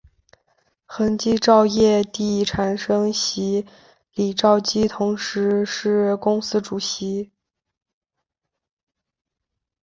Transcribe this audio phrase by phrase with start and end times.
[0.87, 3.67] 恒基兆业地产主席
[4.15, 7.29] 李兆基同时是公司主席。